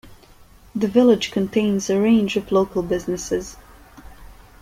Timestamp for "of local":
2.35-2.81